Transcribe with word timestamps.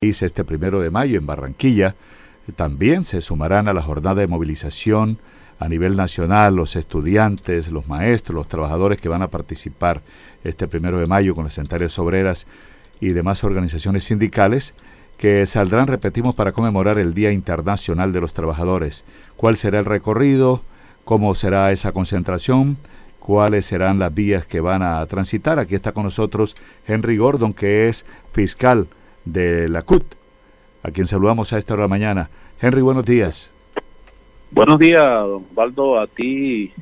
este 0.00 0.44
primero 0.44 0.80
de 0.80 0.90
mayo 0.92 1.18
en 1.18 1.26
Barranquilla. 1.26 1.96
También 2.54 3.02
se 3.02 3.20
sumarán 3.20 3.66
a 3.66 3.72
la 3.72 3.82
jornada 3.82 4.20
de 4.20 4.28
movilización 4.28 5.18
a 5.58 5.68
nivel 5.68 5.96
nacional 5.96 6.54
los 6.54 6.76
estudiantes, 6.76 7.72
los 7.72 7.88
maestros, 7.88 8.36
los 8.36 8.46
trabajadores 8.46 9.00
que 9.00 9.08
van 9.08 9.22
a 9.22 9.28
participar 9.28 10.02
este 10.44 10.68
primero 10.68 11.00
de 11.00 11.08
mayo 11.08 11.34
con 11.34 11.42
las 11.42 11.54
centrales 11.54 11.98
obreras 11.98 12.46
y 13.00 13.08
demás 13.08 13.42
organizaciones 13.42 14.04
sindicales 14.04 14.72
que 15.16 15.44
saldrán, 15.46 15.88
repetimos, 15.88 16.36
para 16.36 16.52
conmemorar 16.52 16.96
el 16.98 17.12
Día 17.12 17.32
Internacional 17.32 18.12
de 18.12 18.20
los 18.20 18.34
Trabajadores. 18.34 19.02
¿Cuál 19.36 19.56
será 19.56 19.80
el 19.80 19.84
recorrido? 19.84 20.62
¿Cómo 21.04 21.34
será 21.34 21.72
esa 21.72 21.90
concentración? 21.90 22.76
¿Cuáles 23.18 23.66
serán 23.66 23.98
las 23.98 24.14
vías 24.14 24.46
que 24.46 24.60
van 24.60 24.82
a 24.84 25.04
transitar? 25.06 25.58
Aquí 25.58 25.74
está 25.74 25.90
con 25.90 26.04
nosotros 26.04 26.54
Henry 26.86 27.16
Gordon, 27.16 27.52
que 27.52 27.88
es 27.88 28.06
fiscal 28.30 28.86
de 29.24 29.68
la 29.68 29.82
CUT, 29.82 30.04
a 30.82 30.90
quien 30.90 31.06
saludamos 31.06 31.52
a 31.52 31.58
esta 31.58 31.74
hora 31.74 31.82
de 31.82 31.84
la 31.84 31.88
mañana. 31.88 32.30
Henry, 32.60 32.80
buenos 32.80 33.04
días. 33.04 33.50
Buenos 34.50 34.78
días, 34.78 35.02
don 35.02 35.44
Baldo, 35.54 36.00
a 36.00 36.06
ti, 36.06 36.72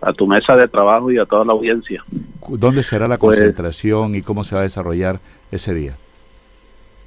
a 0.00 0.12
tu 0.12 0.26
mesa 0.26 0.56
de 0.56 0.68
trabajo 0.68 1.10
y 1.10 1.18
a 1.18 1.26
toda 1.26 1.44
la 1.44 1.52
audiencia. 1.52 2.04
¿Dónde 2.48 2.82
será 2.82 3.08
la 3.08 3.18
pues, 3.18 3.36
concentración 3.36 4.14
y 4.14 4.22
cómo 4.22 4.44
se 4.44 4.54
va 4.54 4.60
a 4.60 4.64
desarrollar 4.64 5.18
ese 5.50 5.74
día? 5.74 5.96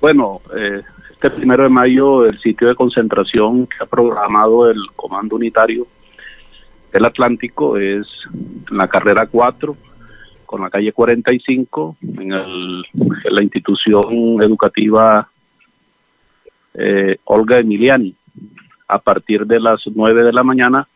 Bueno, 0.01 0.41
eh, 0.55 0.81
este 1.11 1.29
primero 1.29 1.63
de 1.63 1.69
mayo 1.69 2.25
el 2.25 2.39
sitio 2.39 2.67
de 2.67 2.75
concentración 2.75 3.67
que 3.67 3.77
ha 3.81 3.85
programado 3.85 4.69
el 4.69 4.77
Comando 4.95 5.37
Unitario 5.37 5.87
del 6.91 7.05
Atlántico 7.05 7.77
es 7.77 8.05
en 8.69 8.77
la 8.77 8.87
carrera 8.87 9.25
4 9.27 9.75
con 10.45 10.61
la 10.61 10.69
calle 10.69 10.93
45 10.93 11.97
en, 12.01 12.31
el, 12.33 12.85
en 12.93 13.35
la 13.35 13.43
institución 13.43 14.41
educativa 14.41 15.29
eh, 16.73 17.17
Olga 17.25 17.59
Emiliani. 17.59 18.15
A 18.87 18.99
partir 18.99 19.47
de 19.47 19.59
las 19.59 19.81
9 19.85 20.23
de 20.23 20.33
la 20.33 20.43
mañana 20.43 20.87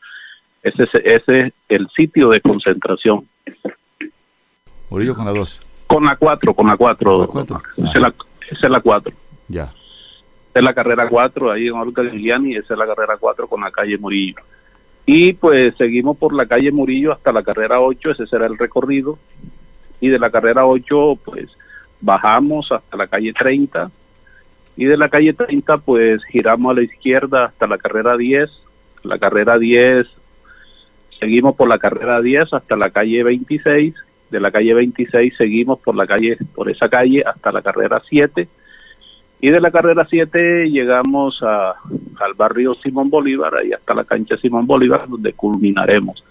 ese, 0.61 0.83
ese 0.83 1.39
es 1.41 1.53
el 1.69 1.87
sitio 1.95 2.29
de 2.29 2.41
concentración. 2.41 3.27
Murillo 4.89 5.15
con 5.15 5.25
la 5.25 5.31
2 5.31 5.61
con 5.89 6.05
la 6.05 6.15
4 6.15 6.53
con 6.53 6.67
la 6.67 6.77
4 6.77 7.23
esa, 7.77 7.91
es 7.95 8.01
la, 8.01 8.13
esa 8.49 8.67
es 8.67 8.69
la 8.69 8.79
4 8.79 9.11
ya. 9.47 9.63
Esa 9.63 9.73
es 10.59 10.63
la 10.63 10.73
carrera 10.73 11.09
4 11.09 11.51
ahí 11.51 11.67
en 11.67 11.73
Olga 11.73 12.03
Emiliani 12.03 12.55
esa 12.55 12.73
es 12.73 12.77
la 12.77 12.85
carrera 12.85 13.17
4 13.17 13.47
con 13.47 13.61
la 13.61 13.71
calle 13.71 13.97
Murillo 13.97 14.35
y 15.11 15.33
pues 15.33 15.73
seguimos 15.75 16.17
por 16.17 16.35
la 16.35 16.45
calle 16.45 16.71
Murillo 16.71 17.11
hasta 17.11 17.31
la 17.31 17.41
carrera 17.41 17.81
8, 17.81 18.11
ese 18.11 18.27
será 18.27 18.45
el 18.45 18.59
recorrido. 18.59 19.17
Y 19.99 20.09
de 20.09 20.19
la 20.19 20.29
carrera 20.29 20.67
8 20.67 21.17
pues 21.25 21.49
bajamos 21.99 22.71
hasta 22.71 22.95
la 22.95 23.07
calle 23.07 23.33
30. 23.33 23.89
Y 24.77 24.85
de 24.85 24.97
la 24.97 25.09
calle 25.09 25.33
30 25.33 25.79
pues 25.79 26.23
giramos 26.25 26.69
a 26.69 26.75
la 26.75 26.83
izquierda 26.83 27.45
hasta 27.45 27.65
la 27.65 27.79
carrera 27.79 28.17
10. 28.17 28.51
La 29.01 29.17
carrera 29.17 29.57
10 29.57 30.05
seguimos 31.19 31.55
por 31.55 31.67
la 31.67 31.79
carrera 31.79 32.21
10 32.21 32.53
hasta 32.53 32.75
la 32.75 32.91
calle 32.91 33.23
26. 33.23 33.95
De 34.29 34.39
la 34.39 34.51
calle 34.51 34.75
26 34.75 35.33
seguimos 35.35 35.79
por 35.79 35.95
la 35.95 36.05
calle 36.05 36.37
por 36.53 36.69
esa 36.69 36.87
calle 36.87 37.23
hasta 37.25 37.51
la 37.51 37.63
carrera 37.63 37.99
7 38.07 38.47
y 39.41 39.49
de 39.49 39.61
la 39.61 39.71
carrera 39.71 40.05
7 40.09 40.69
llegamos 40.69 41.41
a, 41.41 41.71
al 41.71 42.33
barrio 42.35 42.75
Simón 42.75 43.09
Bolívar, 43.09 43.55
ahí 43.55 43.71
hasta 43.71 43.93
la 43.93 44.03
cancha 44.03 44.37
Simón 44.37 44.67
Bolívar, 44.67 45.07
donde 45.07 45.33
culminaremos. 45.33 46.23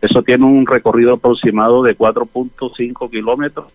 Eso 0.00 0.22
tiene 0.22 0.44
un 0.44 0.66
recorrido 0.66 1.14
aproximado 1.14 1.82
de 1.82 1.96
4.5 1.96 3.10
kilómetros 3.10 3.72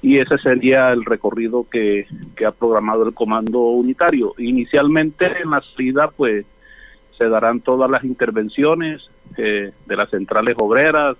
y 0.00 0.18
ese 0.18 0.36
sería 0.38 0.90
el 0.90 1.04
recorrido 1.04 1.64
que, 1.70 2.06
que, 2.34 2.44
ha 2.44 2.50
programado 2.50 3.06
el 3.06 3.14
comando 3.14 3.60
unitario. 3.60 4.34
Inicialmente 4.38 5.26
en 5.40 5.50
la 5.50 5.60
salida 5.60 6.08
pues 6.08 6.44
se 7.16 7.28
darán 7.28 7.60
todas 7.60 7.88
las 7.88 8.02
intervenciones 8.02 9.08
eh, 9.36 9.70
de 9.86 9.96
las 9.96 10.10
centrales 10.10 10.56
obreras, 10.58 11.16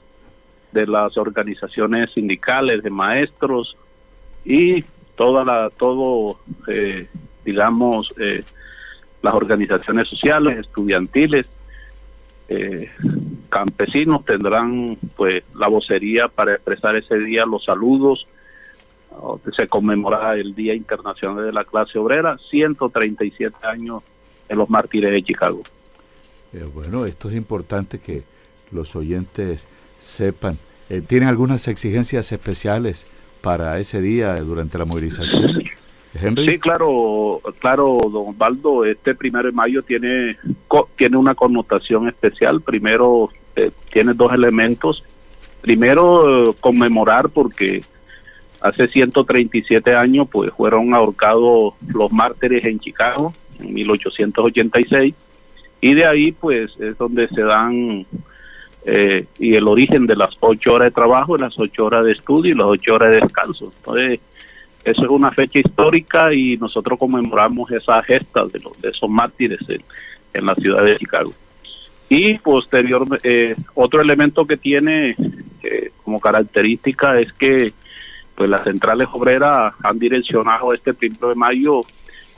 de 0.72 0.86
las 0.86 1.16
organizaciones 1.16 2.10
sindicales, 2.10 2.82
de 2.82 2.90
maestros 2.90 3.76
y 4.44 4.82
toda 5.16 5.44
la, 5.44 5.70
todo, 5.70 6.38
eh, 6.68 7.06
digamos, 7.44 8.12
eh, 8.18 8.42
las 9.22 9.34
organizaciones 9.34 10.08
sociales, 10.08 10.58
estudiantiles, 10.58 11.46
eh, 12.48 12.90
campesinos 13.48 14.24
tendrán 14.24 14.98
pues 15.16 15.44
la 15.54 15.68
vocería 15.68 16.28
para 16.28 16.54
expresar 16.54 16.96
ese 16.96 17.18
día 17.18 17.46
los 17.46 17.64
saludos. 17.64 18.26
Se 19.54 19.68
conmemora 19.68 20.34
el 20.36 20.54
Día 20.54 20.74
Internacional 20.74 21.44
de 21.44 21.52
la 21.52 21.64
Clase 21.64 21.98
Obrera, 21.98 22.38
137 22.50 23.54
años 23.62 24.02
de 24.48 24.56
los 24.56 24.70
mártires 24.70 25.12
de 25.12 25.22
Chicago. 25.22 25.62
bueno, 26.74 27.04
esto 27.04 27.28
es 27.28 27.36
importante 27.36 27.98
que 27.98 28.22
los 28.70 28.96
oyentes 28.96 29.68
sepan. 29.98 30.58
¿Tienen 31.06 31.28
algunas 31.28 31.68
exigencias 31.68 32.32
especiales 32.32 33.06
para 33.42 33.78
ese 33.78 34.00
día 34.00 34.36
durante 34.36 34.78
la 34.78 34.84
movilización? 34.86 35.64
Sí, 36.12 36.58
claro, 36.58 37.40
claro, 37.58 37.98
don 38.02 38.28
Osvaldo, 38.28 38.84
este 38.84 39.14
primero 39.14 39.48
de 39.48 39.52
mayo 39.52 39.82
tiene, 39.82 40.36
tiene 40.94 41.16
una 41.16 41.34
connotación 41.34 42.06
especial. 42.08 42.60
Primero, 42.60 43.30
eh, 43.56 43.70
tiene 43.90 44.12
dos 44.12 44.32
elementos. 44.32 45.02
Primero, 45.62 46.54
conmemorar 46.60 47.30
porque 47.30 47.82
hace 48.60 48.88
137 48.88 49.94
años 49.94 50.28
pues 50.30 50.52
fueron 50.52 50.94
ahorcados 50.94 51.74
los 51.88 52.12
mártires 52.12 52.64
en 52.64 52.78
Chicago 52.78 53.32
en 53.58 53.74
1886 53.74 55.14
y 55.80 55.94
de 55.94 56.06
ahí 56.06 56.32
pues 56.32 56.70
es 56.78 56.96
donde 56.96 57.26
se 57.28 57.42
dan 57.42 58.06
eh, 58.84 59.26
y 59.38 59.54
el 59.54 59.68
origen 59.68 60.06
de 60.06 60.16
las 60.16 60.36
ocho 60.40 60.74
horas 60.74 60.86
de 60.86 60.94
trabajo, 60.94 61.36
las 61.36 61.58
ocho 61.58 61.86
horas 61.86 62.04
de 62.04 62.12
estudio 62.12 62.52
y 62.52 62.56
las 62.56 62.66
ocho 62.66 62.94
horas 62.94 63.10
de 63.10 63.20
descanso. 63.20 63.72
Entonces, 63.76 64.20
eso 64.84 65.02
es 65.04 65.08
una 65.08 65.30
fecha 65.30 65.60
histórica 65.60 66.34
y 66.34 66.56
nosotros 66.56 66.98
conmemoramos 66.98 67.70
esa 67.70 68.02
gesta 68.02 68.44
de, 68.46 68.58
los, 68.60 68.80
de 68.80 68.90
esos 68.90 69.08
mártires 69.08 69.60
en, 70.32 70.46
la 70.46 70.54
ciudad 70.56 70.84
de 70.84 70.98
Chicago. 70.98 71.32
Y 72.08 72.38
posterior, 72.38 73.06
eh, 73.22 73.54
otro 73.74 74.00
elemento 74.00 74.44
que 74.44 74.56
tiene 74.56 75.14
eh, 75.62 75.92
como 76.02 76.18
característica 76.18 77.18
es 77.20 77.32
que 77.32 77.72
pues 78.34 78.50
las 78.50 78.62
centrales 78.62 79.06
obreras 79.12 79.74
han 79.82 79.98
direccionado 79.98 80.74
este 80.74 80.94
primero 80.94 81.28
de 81.28 81.34
mayo 81.34 81.82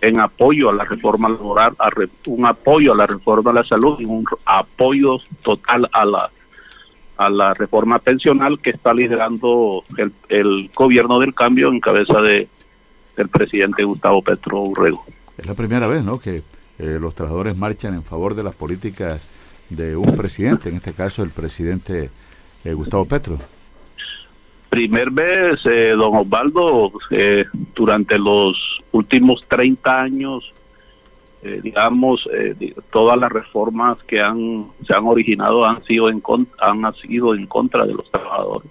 en 0.04 0.20
apoyo 0.20 0.68
a 0.68 0.74
la 0.74 0.84
reforma 0.84 1.28
laboral, 1.28 1.74
a 1.78 1.88
un 2.26 2.44
apoyo 2.44 2.92
a 2.92 2.96
la 2.96 3.06
reforma 3.06 3.52
de 3.52 3.60
la 3.60 3.64
salud 3.64 3.98
y 3.98 4.04
un 4.04 4.24
apoyo 4.44 5.18
total 5.42 5.88
a 5.92 6.04
la 6.04 6.30
a 7.16 7.30
la 7.30 7.54
reforma 7.54 8.00
pensional 8.00 8.58
que 8.58 8.70
está 8.70 8.92
liderando 8.92 9.84
el, 9.96 10.12
el 10.28 10.68
gobierno 10.74 11.20
del 11.20 11.32
cambio 11.32 11.68
en 11.68 11.80
cabeza 11.80 12.20
de 12.20 12.48
del 13.16 13.28
presidente 13.28 13.84
Gustavo 13.84 14.20
Petro 14.22 14.60
Urrego. 14.60 15.04
Es 15.38 15.46
la 15.46 15.54
primera 15.54 15.86
vez, 15.86 16.02
¿no? 16.02 16.18
Que 16.18 16.42
eh, 16.78 16.98
los 17.00 17.14
trabajadores 17.14 17.56
marchan 17.56 17.94
en 17.94 18.02
favor 18.02 18.34
de 18.34 18.42
las 18.42 18.56
políticas 18.56 19.30
de 19.70 19.96
un 19.96 20.16
presidente, 20.16 20.68
en 20.68 20.76
este 20.76 20.92
caso 20.92 21.22
el 21.22 21.30
presidente 21.30 22.10
eh, 22.64 22.72
Gustavo 22.74 23.04
Petro. 23.04 23.38
Primer 24.68 25.12
vez, 25.12 25.60
eh, 25.66 25.94
don 25.96 26.16
Osvaldo, 26.16 26.90
durante 27.76 28.18
los 28.18 28.56
últimos 28.94 29.44
30 29.48 30.00
años 30.00 30.54
eh, 31.44 31.60
digamos, 31.62 32.26
eh, 32.32 32.74
todas 32.90 33.18
las 33.18 33.30
reformas 33.30 34.02
que 34.04 34.18
han 34.18 34.68
se 34.86 34.94
han 34.94 35.06
originado 35.06 35.66
han 35.66 35.84
sido 35.84 36.08
en 36.08 36.22
han 36.58 36.94
sido 36.94 37.34
en 37.34 37.46
contra 37.46 37.84
de 37.84 37.92
los 37.92 38.10
trabajadores. 38.10 38.70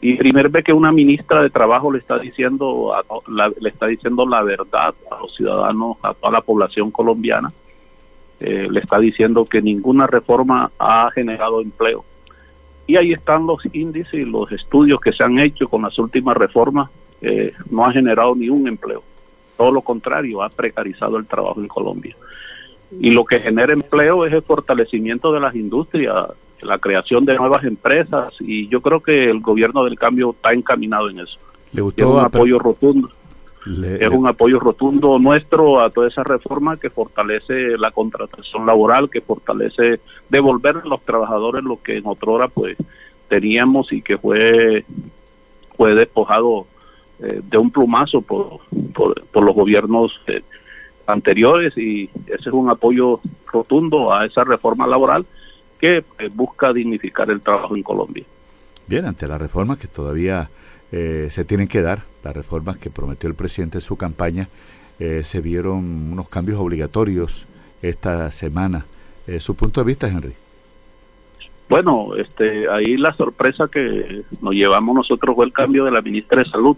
Y 0.00 0.16
primer 0.16 0.48
vez 0.48 0.64
que 0.64 0.72
una 0.72 0.90
ministra 0.90 1.42
de 1.42 1.50
Trabajo 1.50 1.92
le 1.92 2.00
está 2.00 2.18
diciendo 2.18 2.92
le 3.60 3.68
está 3.68 3.86
diciendo 3.86 4.26
la 4.26 4.42
verdad 4.42 4.96
a 5.12 5.20
los 5.20 5.32
ciudadanos, 5.36 5.96
a 6.02 6.12
toda 6.12 6.32
la 6.32 6.40
población 6.40 6.90
colombiana, 6.90 7.52
eh, 8.40 8.66
le 8.68 8.80
está 8.80 8.98
diciendo 8.98 9.44
que 9.44 9.62
ninguna 9.62 10.08
reforma 10.08 10.72
ha 10.80 11.08
generado 11.14 11.60
empleo. 11.60 12.04
Y 12.88 12.96
ahí 12.96 13.12
están 13.12 13.46
los 13.46 13.60
índices 13.72 14.14
y 14.14 14.24
los 14.24 14.50
estudios 14.50 14.98
que 15.00 15.12
se 15.12 15.22
han 15.22 15.38
hecho 15.38 15.68
con 15.68 15.82
las 15.82 15.96
últimas 16.00 16.36
reformas, 16.36 16.90
no 17.70 17.84
ha 17.84 17.92
generado 17.92 18.34
ni 18.34 18.48
un 18.48 18.68
empleo. 18.68 19.02
Todo 19.56 19.72
lo 19.72 19.80
contrario, 19.80 20.42
ha 20.42 20.48
precarizado 20.48 21.16
el 21.16 21.26
trabajo 21.26 21.60
en 21.60 21.68
Colombia. 21.68 22.16
Y 23.00 23.10
lo 23.10 23.24
que 23.24 23.40
genera 23.40 23.72
empleo 23.72 24.24
es 24.24 24.32
el 24.32 24.42
fortalecimiento 24.42 25.32
de 25.32 25.40
las 25.40 25.54
industrias, 25.54 26.26
la 26.62 26.78
creación 26.78 27.24
de 27.24 27.36
nuevas 27.36 27.64
empresas 27.64 28.32
y 28.40 28.68
yo 28.68 28.80
creo 28.80 29.00
que 29.00 29.30
el 29.30 29.40
gobierno 29.40 29.84
del 29.84 29.98
cambio 29.98 30.30
está 30.30 30.52
encaminado 30.52 31.10
en 31.10 31.20
eso. 31.20 31.38
¿Le 31.72 31.82
es 31.82 32.04
un 32.04 32.20
apoyo 32.20 32.58
rotundo. 32.58 33.10
es 33.66 34.08
un 34.10 34.26
apoyo 34.26 34.58
rotundo 34.58 35.18
nuestro 35.18 35.80
a 35.80 35.90
toda 35.90 36.08
esa 36.08 36.22
reforma 36.22 36.76
que 36.76 36.90
fortalece 36.90 37.76
la 37.76 37.90
contratación 37.90 38.64
laboral, 38.64 39.10
que 39.10 39.20
fortalece 39.20 40.00
devolver 40.28 40.78
a 40.78 40.88
los 40.88 41.02
trabajadores 41.02 41.64
lo 41.64 41.82
que 41.82 41.96
en 41.98 42.06
otra 42.06 42.30
hora 42.30 42.48
pues 42.48 42.76
teníamos 43.28 43.92
y 43.92 44.02
que 44.02 44.18
fue 44.18 44.84
fue 45.76 45.94
despojado 45.94 46.66
eh, 47.20 47.40
de 47.42 47.58
un 47.58 47.70
plumazo 47.70 48.20
por, 48.20 48.60
por, 48.94 49.42
los 49.42 49.54
gobiernos 49.54 50.20
eh, 50.26 50.42
anteriores 51.06 51.76
y 51.76 52.10
ese 52.26 52.48
es 52.48 52.52
un 52.52 52.68
apoyo 52.70 53.20
rotundo 53.50 54.12
a 54.12 54.26
esa 54.26 54.44
reforma 54.44 54.86
laboral 54.86 55.24
que 55.78 56.04
busca 56.34 56.72
dignificar 56.72 57.30
el 57.30 57.40
trabajo 57.40 57.76
en 57.76 57.82
Colombia. 57.82 58.24
Bien, 58.86 59.04
ante 59.04 59.26
las 59.26 59.40
reformas 59.40 59.78
que 59.78 59.88
todavía 59.88 60.48
se 60.90 61.44
tienen 61.44 61.68
que 61.68 61.82
dar, 61.82 62.04
las 62.24 62.34
reformas 62.34 62.78
que 62.78 62.88
prometió 62.88 63.28
el 63.28 63.34
presidente 63.34 63.78
en 63.78 63.82
su 63.82 63.96
campaña, 63.96 64.48
se 64.98 65.40
vieron 65.42 66.12
unos 66.12 66.30
cambios 66.30 66.58
obligatorios 66.58 67.46
esta 67.82 68.30
semana. 68.30 68.86
¿Su 69.38 69.54
punto 69.54 69.82
de 69.82 69.86
vista, 69.86 70.08
Henry? 70.08 70.32
Bueno, 71.68 72.14
este, 72.16 72.68
ahí 72.70 72.96
la 72.96 73.12
sorpresa 73.14 73.68
que 73.68 74.22
nos 74.40 74.54
llevamos 74.54 74.94
nosotros 74.94 75.34
fue 75.34 75.46
el 75.46 75.52
cambio 75.52 75.84
de 75.84 75.90
la 75.90 76.00
ministra 76.00 76.42
de 76.42 76.48
Salud, 76.48 76.76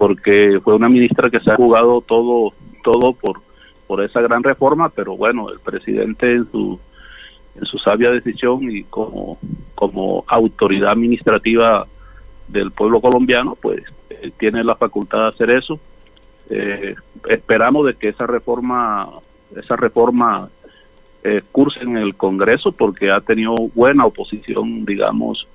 porque 0.00 0.58
fue 0.64 0.76
una 0.76 0.88
ministra 0.88 1.28
que 1.28 1.40
se 1.40 1.50
ha 1.50 1.56
jugado 1.56 2.00
todo, 2.00 2.54
todo 2.82 3.12
por, 3.12 3.42
por 3.86 4.02
esa 4.02 4.22
gran 4.22 4.42
reforma, 4.42 4.88
pero 4.88 5.14
bueno, 5.14 5.50
el 5.50 5.60
presidente 5.60 6.32
en 6.32 6.50
su, 6.50 6.80
en 7.54 7.66
su 7.66 7.76
sabia 7.76 8.10
decisión 8.10 8.62
y 8.70 8.84
como, 8.84 9.36
como 9.74 10.24
autoridad 10.26 10.92
administrativa 10.92 11.86
del 12.48 12.70
pueblo 12.70 13.02
colombiano, 13.02 13.58
pues 13.60 13.82
eh, 14.08 14.30
tiene 14.38 14.64
la 14.64 14.74
facultad 14.74 15.18
de 15.18 15.28
hacer 15.28 15.50
eso. 15.50 15.78
Eh, 16.48 16.94
esperamos 17.28 17.84
de 17.84 17.92
que 17.92 18.08
esa 18.08 18.26
reforma, 18.26 19.06
esa 19.54 19.76
reforma 19.76 20.48
eh, 21.22 21.42
curse 21.52 21.80
en 21.80 21.98
el 21.98 22.14
Congreso 22.14 22.72
porque 22.72 23.10
ha 23.10 23.20
tenido 23.20 23.54
buena 23.74 24.06
oposición, 24.06 24.86
digamos, 24.86 25.46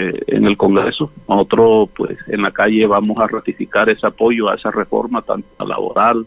eh, 0.00 0.22
en 0.28 0.46
el 0.46 0.56
Congreso. 0.56 1.10
Nosotros, 1.28 1.88
pues, 1.96 2.16
en 2.28 2.42
la 2.42 2.52
calle 2.52 2.86
vamos 2.86 3.18
a 3.18 3.26
ratificar 3.26 3.90
ese 3.90 4.06
apoyo 4.06 4.48
a 4.48 4.54
esa 4.54 4.70
reforma, 4.70 5.22
tanto 5.22 5.48
la 5.58 5.64
laboral, 5.66 6.24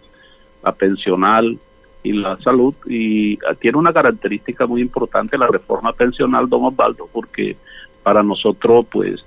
la 0.62 0.74
pensional 0.74 1.58
y 2.04 2.12
la 2.12 2.38
salud. 2.40 2.76
Y 2.86 3.40
tiene 3.62 3.78
una 3.78 3.94
característica 3.94 4.68
muy 4.68 4.82
importante 4.82 5.38
la 5.38 5.48
reforma 5.48 5.94
pensional, 5.94 6.50
don 6.50 6.66
Osvaldo, 6.66 7.08
porque 7.14 7.56
para 8.04 8.22
nosotros, 8.22 8.88
pues, 8.92 9.24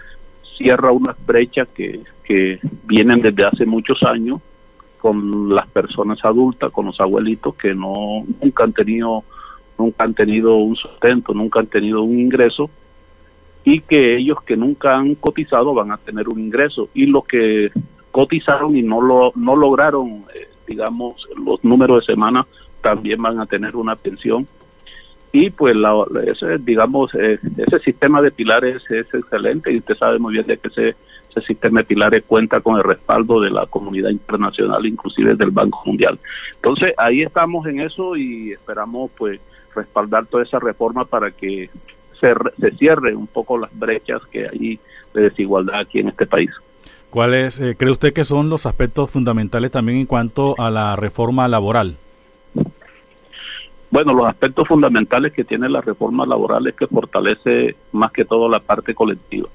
cierra 0.59 0.93
unas 0.93 1.17
brechas 1.25 1.67
que, 1.75 2.01
que 2.23 2.59
vienen 2.85 3.21
desde 3.21 3.47
hace 3.47 3.65
muchos 3.65 4.03
años 4.03 4.43
con 4.99 5.55
las 5.55 5.67
personas 5.69 6.23
adultas, 6.23 6.71
con 6.71 6.85
los 6.85 7.01
abuelitos 7.01 7.55
que 7.55 7.75
no 7.75 8.27
nunca 8.43 8.65
han 8.65 8.75
tenido 8.75 9.25
nunca 9.79 10.05
han 10.05 10.13
tenido 10.13 10.57
un 10.57 10.77
sustento, 10.77 11.33
nunca 11.33 11.61
han 11.61 11.67
tenido 11.67 12.03
un 12.03 12.19
ingreso 12.19 12.69
y 13.65 13.81
que 13.81 14.17
ellos 14.17 14.43
que 14.43 14.57
nunca 14.57 14.97
han 14.97 15.15
cotizado 15.15 15.75
van 15.75 15.91
a 15.91 15.97
tener 15.97 16.29
un 16.29 16.39
ingreso. 16.39 16.89
Y 16.95 17.07
los 17.07 17.25
que 17.25 17.71
cotizaron 18.15 18.77
y 18.77 18.83
no 18.83 19.01
lo 19.01 19.33
no 19.35 19.57
lograron 19.57 20.25
eh, 20.35 20.49
digamos 20.69 21.27
los 21.45 21.65
números 21.65 22.07
de 22.07 22.15
semana 22.15 22.47
también 22.81 23.21
van 23.21 23.41
a 23.41 23.47
tener 23.47 23.75
una 23.75 23.97
pensión 23.97 24.47
y 25.33 25.51
pues 25.51 25.75
la, 25.75 25.93
ese 26.25 26.59
digamos 26.59 27.13
eh, 27.17 27.41
ese 27.57 27.79
sistema 27.81 28.23
de 28.23 28.31
pilares 28.31 28.89
es 28.89 29.13
excelente 29.13 29.73
y 29.73 29.79
usted 29.79 29.97
sabe 29.97 30.21
muy 30.21 30.35
bien 30.35 30.47
de 30.47 30.59
que 30.59 30.69
ese, 30.69 30.95
ese 31.29 31.41
sistema 31.45 31.81
de 31.81 31.87
pilares 31.87 32.23
cuenta 32.25 32.61
con 32.61 32.77
el 32.77 32.85
respaldo 32.85 33.41
de 33.41 33.51
la 33.51 33.67
comunidad 33.67 34.11
internacional 34.11 34.87
inclusive 34.87 35.35
del 35.35 35.51
Banco 35.51 35.83
Mundial. 35.85 36.17
Entonces 36.55 36.95
ahí 36.97 37.23
estamos 37.23 37.67
en 37.67 37.81
eso 37.81 38.15
y 38.15 38.53
esperamos 38.53 39.11
pues 39.19 39.41
respaldar 39.75 40.27
toda 40.27 40.45
esa 40.45 40.61
reforma 40.61 41.05
para 41.05 41.33
que 41.33 41.69
se, 42.21 42.35
se 42.61 42.71
cierre 42.73 43.15
un 43.15 43.27
poco 43.27 43.59
las 43.59 43.77
brechas 43.79 44.23
que 44.31 44.49
hay 44.49 44.79
de 45.15 45.23
desigualdad 45.23 45.81
aquí 45.81 46.01
en 46.01 46.09
este 46.09 46.27
país. 46.27 46.51
¿Cuáles 47.15 47.61
eh, 47.61 47.77
cree 47.79 47.93
usted 47.93 48.13
que 48.13 48.25
son 48.25 48.51
los 48.51 48.67
aspectos 48.67 49.09
fundamentales 49.09 49.71
también 49.71 49.99
en 49.99 50.07
cuanto 50.07 50.57
a 50.59 50.69
la 50.69 50.97
reforma 50.97 51.47
laboral? 51.47 51.97
Bueno, 53.95 54.13
los 54.13 54.27
aspectos 54.27 54.67
fundamentales 54.67 55.33
que 55.33 55.45
tiene 55.45 55.69
la 55.69 55.81
reforma 55.81 56.27
laboral 56.27 56.67
es 56.67 56.75
que 56.75 56.89
fortalece 56.89 57.77
más 57.93 58.11
que 58.11 58.25
todo 58.25 58.49
la 58.49 58.59
parte 58.59 58.93
colectiva, 58.93 59.49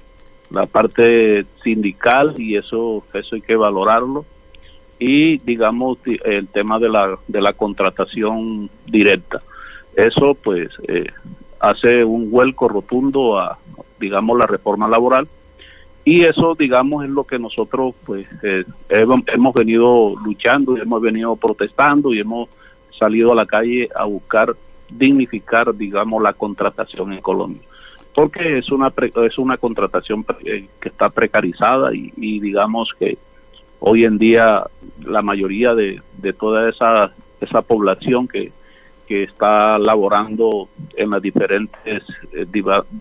la 0.50 0.66
parte 0.66 1.46
sindical 1.62 2.36
y 2.38 2.56
eso 2.56 3.04
eso 3.14 3.36
hay 3.36 3.42
que 3.42 3.58
valorarlo 3.58 4.24
y 4.98 5.40
digamos 5.40 5.98
el 6.06 6.48
tema 6.48 6.80
de 6.80 6.88
la 6.88 7.18
de 7.28 7.42
la 7.42 7.52
contratación 7.52 8.70
directa. 8.86 9.42
Eso 9.98 10.38
pues 10.42 10.70
eh, 10.88 11.12
hace 11.60 12.04
un 12.04 12.32
vuelco 12.32 12.68
rotundo 12.68 13.38
a, 13.38 13.58
digamos, 14.00 14.38
la 14.38 14.46
reforma 14.46 14.88
laboral. 14.88 15.28
Y 16.06 16.24
eso, 16.24 16.56
digamos, 16.56 17.04
es 17.04 17.10
lo 17.10 17.24
que 17.26 17.38
nosotros 17.38 17.94
pues 18.06 18.28
eh, 18.42 18.64
hemos 18.90 19.54
venido 19.54 20.16
luchando 20.24 20.78
y 20.78 20.82
hemos 20.82 21.02
venido 21.02 21.36
protestando 21.36 22.14
y 22.14 22.20
hemos 22.20 22.50
salido 22.98 23.32
a 23.32 23.36
la 23.36 23.46
calle 23.46 23.90
a 23.96 24.06
buscar 24.06 24.56
dignificar, 24.90 25.76
digamos, 25.76 26.24
la 26.24 26.34
contratación 26.34 27.14
en 27.14 27.22
Colombia. 27.22 27.62
Porque 28.16 28.58
es 28.58 28.72
una 28.72 28.92
es 29.24 29.38
una 29.38 29.58
contratación 29.58 30.26
eh, 30.44 30.68
que 30.82 30.90
está 30.90 31.10
precarizada 31.10 31.94
y, 31.94 32.12
y, 32.18 32.40
digamos 32.40 32.92
que 32.98 33.18
hoy 33.80 34.04
en 34.04 34.18
día 34.18 34.64
la 35.06 35.22
mayoría 35.22 35.76
de, 35.76 36.02
de 36.18 36.34
toda 36.34 36.70
esa 36.70 37.12
esa 37.40 37.62
población 37.62 38.28
que 38.28 38.52
que 39.10 39.24
está 39.24 39.80
laborando 39.80 40.70
en 40.96 41.10
las 41.10 41.20
diferentes 41.20 42.04
eh, 42.32 42.46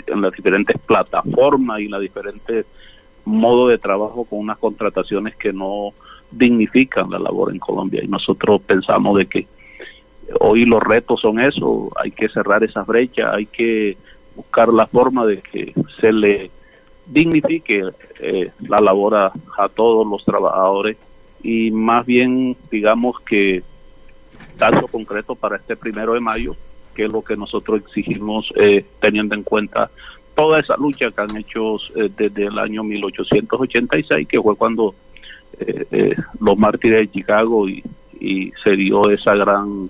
en 0.07 0.23
las 0.23 0.33
diferentes 0.33 0.79
plataformas 0.79 1.81
y 1.81 1.89
las 1.89 2.01
diferentes 2.01 2.65
modos 3.27 3.69
de 3.69 3.77
trabajo 3.77 4.25
con 4.25 4.39
unas 4.39 4.57
contrataciones 4.57 5.37
que 5.37 5.53
no 5.53 5.93
dignifican 6.31 7.11
la 7.11 7.19
labor 7.19 7.53
en 7.53 7.59
Colombia. 7.59 8.03
Y 8.03 8.09
nosotros 8.09 8.63
pensamos 8.63 9.19
de 9.19 9.27
que 9.27 9.47
hoy 10.41 10.65
los 10.65 10.83
retos 10.83 11.21
son 11.21 11.41
eso, 11.41 11.91
hay 12.03 12.11
que 12.11 12.31
cerrar 12.31 12.65
esa 12.65 12.85
brecha, 12.85 13.35
hay 13.35 13.45
que 13.45 13.99
buscar 14.35 14.71
la 14.71 14.87
forma 14.87 15.27
de 15.27 15.43
que 15.43 15.75
se 16.01 16.11
le 16.11 16.51
dignifique 17.05 17.83
eh, 18.21 18.51
la 18.67 18.79
labor 18.79 19.15
a 19.15 19.69
todos 19.75 20.07
los 20.07 20.25
trabajadores 20.25 20.97
y 21.43 21.71
más 21.71 22.07
bien 22.07 22.57
digamos 22.71 23.21
que 23.21 23.63
caso 24.59 24.87
concreto 24.89 25.35
para 25.35 25.57
este 25.57 25.77
primero 25.77 26.15
de 26.15 26.21
mayo, 26.21 26.57
que 26.95 27.05
es 27.05 27.13
lo 27.13 27.23
que 27.23 27.37
nosotros 27.37 27.81
exigimos 27.81 28.53
eh, 28.57 28.85
teniendo 29.01 29.35
en 29.35 29.43
cuenta 29.43 29.91
toda 30.35 30.61
esa 30.61 30.77
lucha 30.77 31.11
que 31.11 31.21
han 31.21 31.37
hecho 31.37 31.77
eh, 31.97 32.11
desde 32.17 32.47
el 32.47 32.59
año 32.59 32.85
1886, 32.85 34.29
que 34.29 34.41
fue 34.41 34.57
cuando 34.57 34.95
eh, 35.59 36.15
los 36.41 36.57
mártires 36.59 37.01
de 37.01 37.11
Chicago 37.11 37.69
y, 37.69 37.83
se 38.65 38.71
dio 38.71 39.09
esa 39.11 39.37
gran 39.37 39.89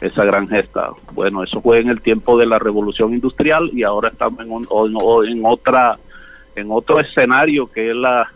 esa 0.00 0.24
gran 0.24 0.48
gesta. 0.48 0.90
Bueno, 1.12 1.44
eso 1.44 1.60
fue 1.60 1.78
en 1.78 1.88
el 1.88 2.00
tiempo 2.00 2.36
de 2.36 2.46
la 2.46 2.58
revolución 2.58 3.14
industrial 3.14 3.70
y 3.72 3.84
ahora 3.84 4.08
estamos 4.08 4.40
en, 4.40 4.52
en, 5.32 5.44
otra 5.44 5.96
en 6.56 6.66
otro 6.72 6.98
escenario 6.98 7.70
que 7.70 7.90
es 7.90 7.96
la, 7.96 8.28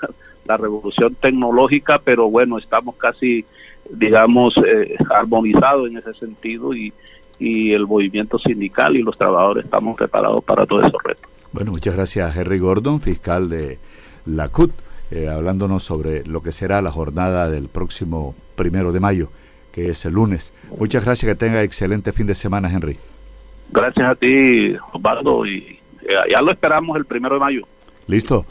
la 0.44 0.56
revolución 0.56 1.16
tecnológica, 1.16 1.98
pero 1.98 2.30
bueno, 2.30 2.58
estamos 2.58 2.94
casi 2.96 3.44
digamos, 3.90 4.54
eh, 4.66 4.96
armonizado 5.10 5.86
en 5.86 5.98
ese 5.98 6.14
sentido 6.14 6.74
y, 6.74 6.92
y 7.38 7.72
el 7.72 7.86
movimiento 7.86 8.38
sindical 8.38 8.96
y 8.96 9.02
los 9.02 9.16
trabajadores 9.18 9.64
estamos 9.64 9.96
preparados 9.96 10.42
para 10.44 10.66
todos 10.66 10.86
esos 10.86 11.02
retos. 11.02 11.30
Bueno, 11.52 11.72
muchas 11.72 11.94
gracias 11.94 12.36
Henry 12.36 12.58
Gordon, 12.58 13.00
fiscal 13.00 13.48
de 13.48 13.78
la 14.24 14.48
CUT, 14.48 14.72
eh, 15.10 15.28
hablándonos 15.28 15.82
sobre 15.82 16.24
lo 16.24 16.40
que 16.40 16.52
será 16.52 16.80
la 16.80 16.90
jornada 16.90 17.50
del 17.50 17.68
próximo 17.68 18.34
primero 18.54 18.92
de 18.92 19.00
mayo, 19.00 19.28
que 19.72 19.90
es 19.90 20.04
el 20.06 20.14
lunes. 20.14 20.54
Muchas 20.78 21.04
gracias, 21.04 21.30
que 21.30 21.34
tenga 21.34 21.62
excelente 21.62 22.12
fin 22.12 22.26
de 22.26 22.34
semana, 22.34 22.72
Henry. 22.72 22.96
Gracias 23.70 24.08
a 24.08 24.14
ti, 24.14 24.74
Osvaldo, 24.92 25.44
y 25.44 25.78
eh, 26.02 26.14
ya 26.30 26.40
lo 26.42 26.52
esperamos 26.52 26.96
el 26.96 27.04
primero 27.04 27.34
de 27.34 27.40
mayo. 27.40 27.62
Listo. 28.06 28.46